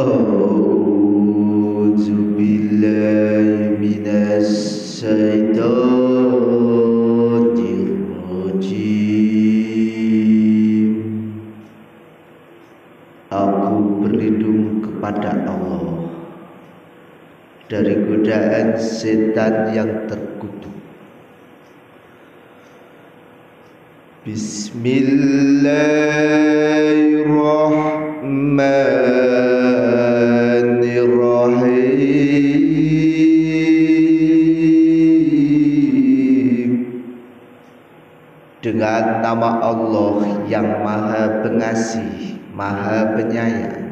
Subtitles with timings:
[0.00, 4.04] أعوذ بالله من
[4.40, 5.60] الشيطان
[7.60, 9.12] الرجيم
[13.32, 16.12] Aku berlindung kepada Allah
[17.68, 20.72] dari godaan setan yang terkutuk
[24.28, 26.75] Bismillahirrahmanirrahim
[40.47, 43.87] yang maha pengasih, maha penyayang.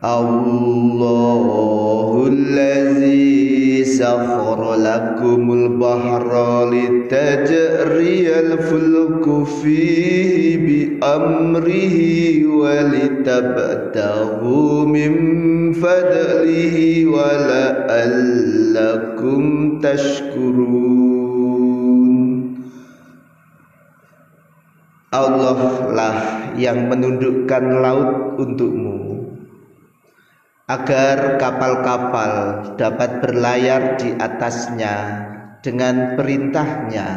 [0.00, 17.28] Allahul ladzi sakhara lakumul bahra litajriyal fulku fihi bi amrihi wa litabtaghu min fadlihi wa
[17.36, 19.44] la'allakum
[19.84, 20.99] tashkurun
[25.10, 26.16] Allah lah
[26.54, 29.26] yang menundukkan laut untukmu.
[30.70, 32.32] Agar kapal-kapal
[32.78, 35.26] dapat berlayar di atasnya
[35.66, 37.08] dengan perintahnya.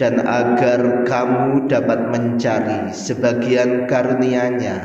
[0.00, 4.76] Dan agar kamu dapat mencari sebagian karunia-Nya.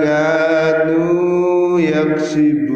[0.00, 2.72] kanu yaksibun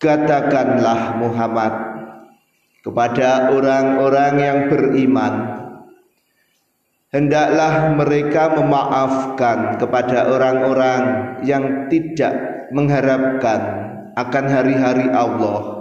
[0.00, 1.76] Katakanlah Muhammad
[2.80, 5.60] kepada orang-orang yang beriman
[7.10, 11.02] hendaklah mereka memaafkan kepada orang-orang
[11.42, 12.34] yang tidak
[12.70, 13.60] mengharapkan
[14.14, 15.78] akan hari-hari Allah.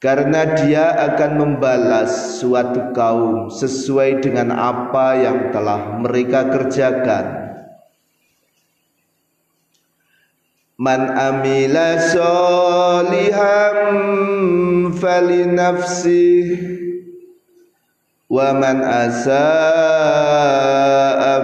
[0.00, 7.52] Karena dia akan membalas suatu kaum sesuai dengan apa yang telah mereka kerjakan.
[10.80, 13.76] Man amila solihan
[14.96, 16.79] falinafsih
[18.30, 19.34] wa man asaa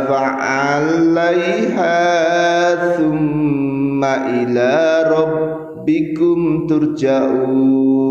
[0.06, 1.98] fa'alaiha
[2.94, 8.06] thumma ila rabbikum turja'un.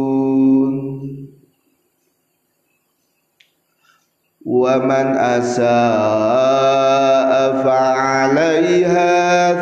[4.44, 5.64] Wa man asaa
[7.64, 9.16] fa'alaiha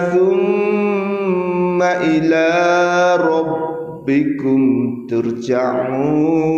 [0.09, 2.49] thumma ila
[3.21, 4.61] rabbikum
[5.05, 6.53] turja'un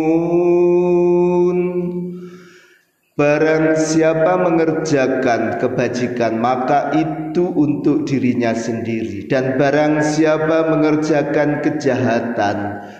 [3.16, 9.24] Barang siapa mengerjakan kebajikan maka itu untuk dirinya sendiri.
[9.24, 12.56] Dan barang siapa mengerjakan kejahatan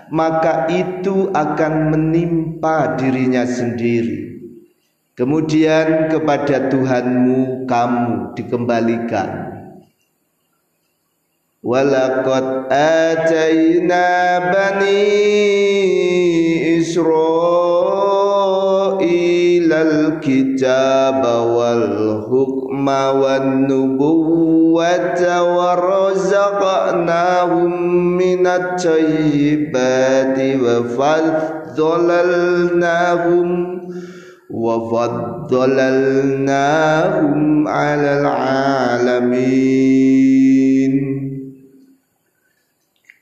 [0.09, 4.41] maka itu akan menimpa dirinya sendiri.
[5.20, 9.52] Kemudian kepada Tuhanmu kamu dikembalikan.
[11.61, 14.08] Walaqad atayna
[14.49, 15.05] bani
[16.81, 17.75] Israel
[20.28, 21.25] الكتاب
[21.56, 22.88] والحكم
[23.20, 24.43] والنبوة
[25.56, 26.93] ورزقناهم
[28.17, 32.06] من الطيبات وفضلناهم
[34.50, 35.69] وفضلناهم
[37.69, 39.95] على العالمين.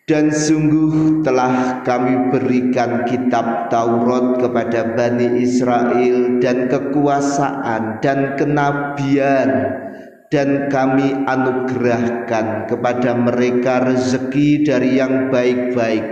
[0.04, 9.80] Dan sungguh telah kami berikan kitab Taurat kepada Bani Israel dan kekuasaan dan kenabian.
[10.28, 16.04] Dan kami anugerahkan kepada mereka rezeki dari yang baik-baik.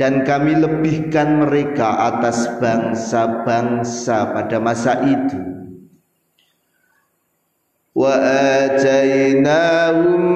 [0.00, 5.40] Dan kami lebihkan mereka atas bangsa-bangsa pada masa itu.
[7.92, 8.16] Wa
[8.72, 10.35] atainahum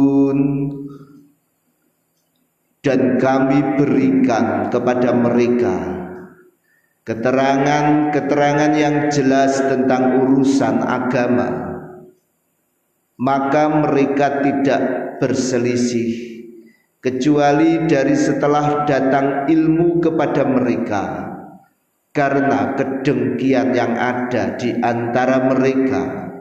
[2.81, 6.01] Dan kami berikan kepada mereka
[7.01, 11.49] keterangan-keterangan yang jelas tentang urusan agama.
[13.21, 14.81] Maka mereka tidak
[15.21, 16.41] berselisih
[17.01, 21.03] kecuali dari setelah datang ilmu kepada mereka.
[22.11, 26.33] Karena kedengkian yang ada di antara mereka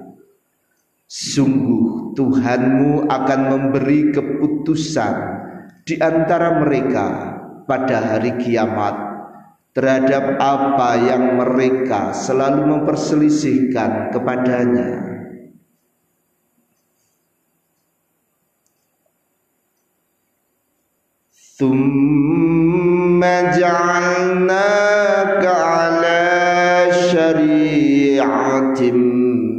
[1.06, 5.39] sungguh Tuhanmu akan memberi keputusan
[5.89, 7.07] di antara mereka
[7.69, 8.95] pada hari kiamat
[9.75, 15.05] terhadap apa yang mereka selalu memperselisihkan kepadanya.
[21.55, 23.23] ثم
[23.55, 26.27] جعلناك على
[26.91, 28.81] شريعة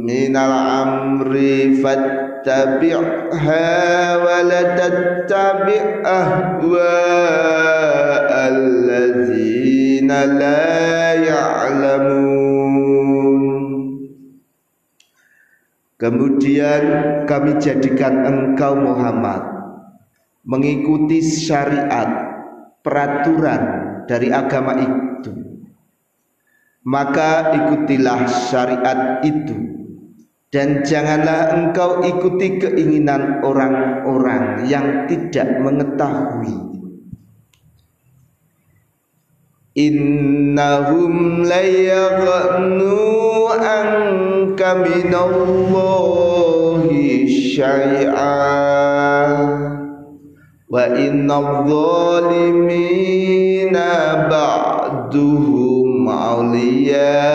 [0.05, 1.33] من الأمر
[1.81, 2.30] فاتبعها
[4.27, 7.49] ولا تتبع أهواء
[8.53, 12.47] الذين لا يعلمون
[15.97, 19.41] Kemudian kami jadikan engkau Muhammad
[20.45, 22.37] mengikuti syariat
[22.85, 23.61] peraturan
[24.05, 25.33] dari agama itu
[26.85, 29.80] maka ikutilah syariat itu
[30.52, 36.52] dan janganlah engkau ikuti keinginan orang-orang yang tidak mengetahui.
[39.72, 42.92] Innahum la yaghnu
[43.56, 46.04] anka minallahi
[47.56, 49.32] syai'an
[50.68, 53.08] wa inna zalimina
[54.28, 57.31] ba'duhum awliya'u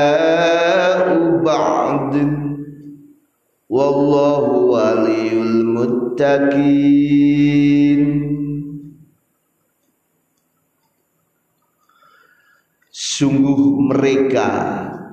[6.18, 8.02] muttaqin.
[12.90, 13.62] Sungguh
[13.94, 14.50] mereka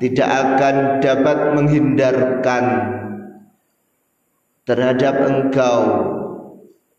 [0.01, 2.65] tidak akan dapat menghindarkan
[4.65, 5.81] terhadap engkau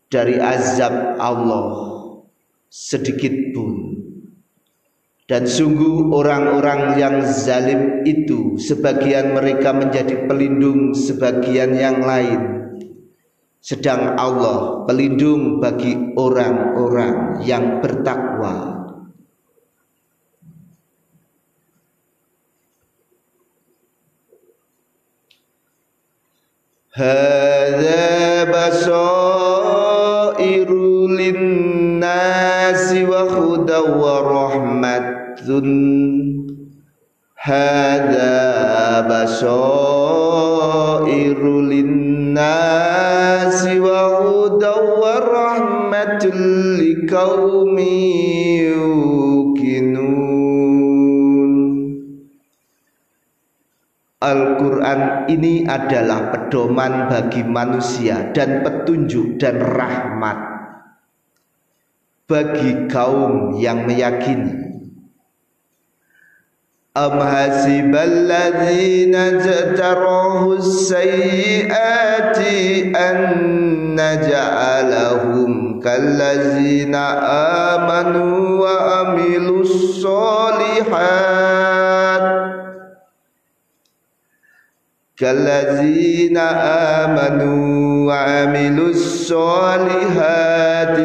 [0.06, 1.66] dari azab Allah
[2.70, 3.98] sedikit pun.
[5.26, 12.55] Dan sungguh orang-orang yang zalim itu sebagian mereka menjadi pelindung sebagian yang lain
[13.66, 18.78] sedang Allah pelindung bagi orang-orang yang bertakwa.
[26.94, 29.50] Hadza basairu
[31.10, 35.68] linnasi wa hudaw wa rahmatun
[37.34, 40.14] Hadza basairu
[41.66, 46.23] linnasi للناس وهدى ورحمة
[46.79, 47.77] لقوم
[54.21, 60.37] Al-Quran ini adalah pedoman bagi manusia dan petunjuk dan rahmat
[62.29, 64.74] bagi kaum yang meyakini
[66.96, 72.38] أم حسب الذين اجتروه السيئات
[72.96, 73.36] أن
[73.94, 76.94] نجعلهم كالذين
[77.74, 80.86] آمنوا وعملوا الصالحات
[85.16, 86.38] كالذين
[86.98, 90.28] آمنوا وعملوا الصالحات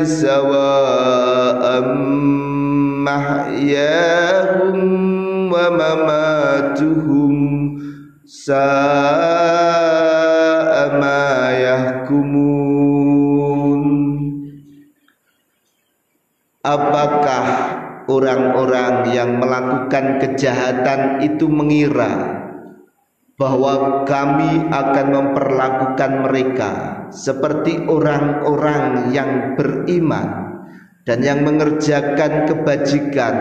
[0.08, 1.82] سواء
[3.06, 4.11] محياهم
[8.32, 8.56] Sama
[11.52, 12.32] yahkumun
[16.64, 17.46] apakah
[18.08, 22.48] orang-orang yang melakukan kejahatan itu mengira
[23.36, 26.72] bahwa kami akan memperlakukan mereka
[27.12, 30.56] seperti orang-orang yang beriman
[31.04, 33.36] dan yang mengerjakan kebajikan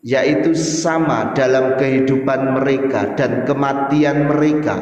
[0.00, 4.76] yaitu sama dalam kehidupan mereka dan kematian mereka.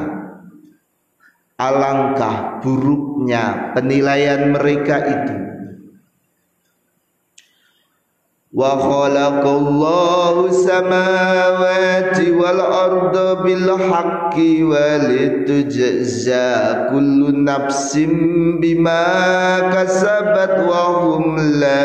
[1.58, 5.48] Alangkah buruknya penilaian mereka itu.
[8.48, 21.37] Wa khalaqallahu samawati wal arda bil haqqi wa litujza kullu nafsin bima kasabat wa hum
[21.60, 21.77] la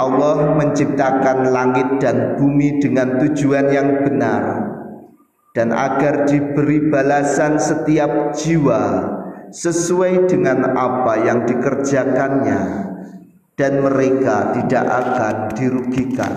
[0.00, 4.64] Allah menciptakan langit dan bumi dengan tujuan yang benar
[5.52, 9.12] dan agar diberi balasan setiap jiwa
[9.52, 12.60] sesuai dengan apa yang dikerjakannya
[13.60, 16.32] dan mereka tidak akan dirugikan.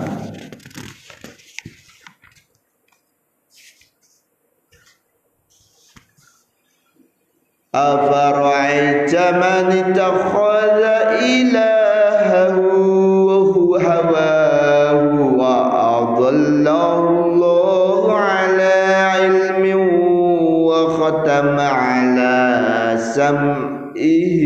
[23.14, 24.42] سمعه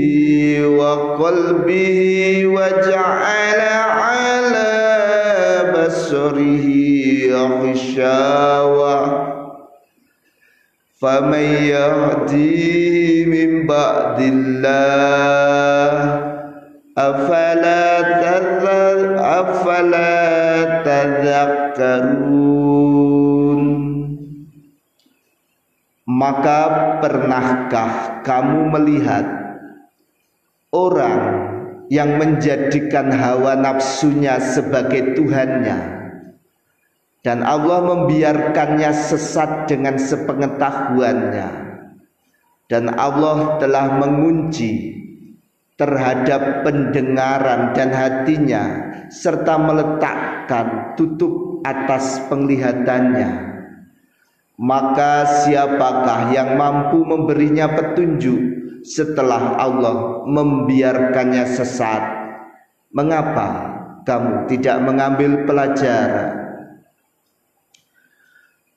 [0.67, 1.97] وقلبه
[2.47, 3.61] وجعل
[4.01, 4.75] على
[5.73, 6.67] بصره
[7.35, 8.99] غشاوة.
[11.01, 14.79] فمن يهديه من بعد الله
[16.99, 17.89] أفلا
[19.41, 22.58] أفلا تذكرون؟
[26.19, 26.61] Maka
[26.99, 29.27] pernahkah kamu melihat
[30.75, 31.23] orang
[31.95, 35.95] yang menjadikan hawa nafsunya sebagai Tuhannya?
[37.23, 41.71] Dan Allah membiarkannya sesat dengan sepengetahuannya.
[42.67, 44.99] Dan Allah telah mengunci
[45.79, 48.65] terhadap pendengaran dan hatinya
[49.09, 53.58] serta meletakkan tutup atas penglihatannya
[54.59, 62.03] maka siapakah yang mampu memberinya petunjuk setelah Allah membiarkannya sesat?
[62.91, 66.35] Mengapa kamu tidak mengambil pelajaran?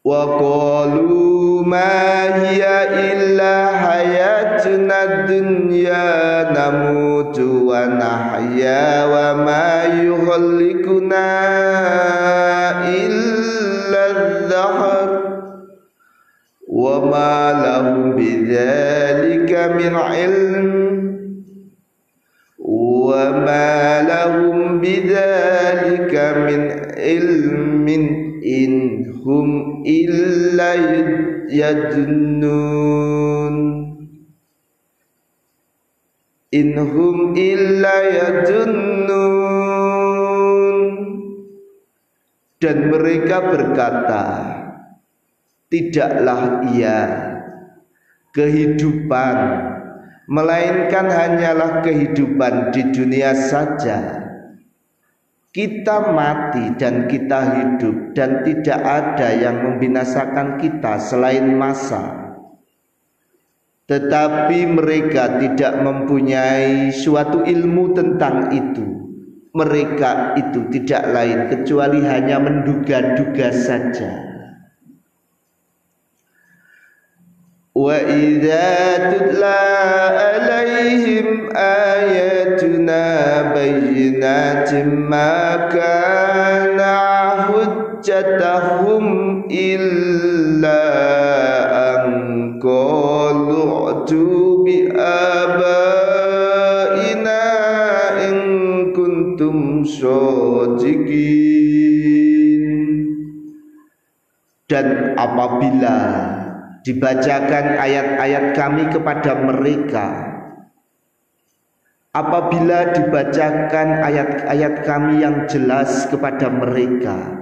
[0.06, 2.78] Wa qalu ma hiya
[3.14, 6.06] illa hayatuna dunya
[6.54, 9.70] namutu wa nahya wa ma
[10.02, 11.30] yuhallikuna
[17.11, 20.67] وما لهم بذلك من علم
[22.59, 26.15] وما لهم بذلك
[26.47, 26.61] من
[26.99, 27.87] علم
[28.47, 28.73] إن
[29.27, 29.49] هم
[29.87, 30.75] إلا
[31.51, 33.57] يجنون
[36.55, 39.07] إن هم إلا يجنون
[42.57, 44.50] dan mereka berkata
[45.72, 47.00] tidaklah ia
[48.36, 49.38] kehidupan
[50.28, 54.20] melainkan hanyalah kehidupan di dunia saja.
[55.52, 62.20] Kita mati dan kita hidup dan tidak ada yang membinasakan kita selain masa.
[63.92, 68.88] Tetapi mereka tidak mempunyai suatu ilmu tentang itu.
[69.52, 74.32] Mereka itu tidak lain kecuali hanya menduga-duga saja
[77.81, 79.61] وإذا تتلى
[80.17, 83.05] عليهم آياتنا
[83.55, 84.75] بينات
[85.13, 86.81] ما كان
[87.45, 89.05] حجتهم
[89.51, 90.83] إلا
[91.95, 96.13] أن قالوا ائتوا بآبائنا
[98.29, 98.37] إن
[98.93, 101.37] كنتم صادقين
[104.67, 105.99] dan apabila
[106.82, 110.08] dibacakan ayat-ayat kami kepada mereka.
[112.12, 117.42] Apabila dibacakan ayat-ayat kami yang jelas kepada mereka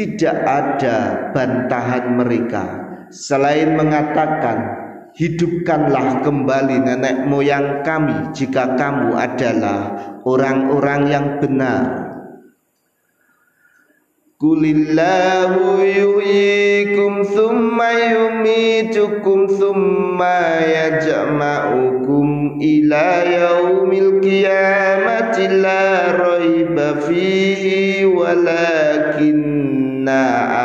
[0.00, 0.96] tidak ada
[1.36, 2.64] bantahan mereka.
[3.12, 4.58] Selain mengatakan
[5.12, 9.80] hidupkanlah kembali nenek moyang kami jika kamu adalah
[10.24, 12.09] orang-orang yang benar
[14.40, 29.68] Kulillahu yuhyikum thumma yumitukum thumma yajma'ukum ila yaumil qiyamati la raiba fihi walakinna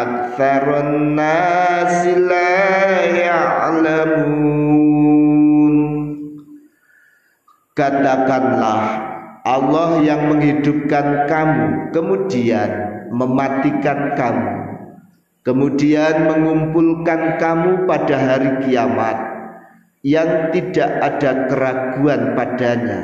[0.08, 2.56] aktsaran nasi la
[3.12, 4.56] ya'lamun.
[7.76, 9.04] Katakanlah
[9.44, 14.76] Allah yang menghidupkan kamu kemudian mematikan kamu
[15.46, 19.36] kemudian mengumpulkan kamu pada hari kiamat
[20.06, 23.02] yang tidak ada keraguan padanya.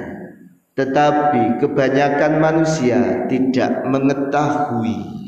[0.77, 5.20] Tetapi kebanyakan manusia tidak mengetahui